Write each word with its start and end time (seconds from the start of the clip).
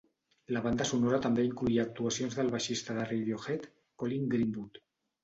La 0.55 0.61
banda 0.67 0.85
sonora 0.91 1.19
també 1.25 1.43
incloïa 1.49 1.83
actuacions 1.87 2.37
del 2.39 2.49
baixista 2.55 2.97
de 3.01 3.05
Radiohead 3.11 3.69
Colin 4.05 4.27
Greenwood. 4.33 4.81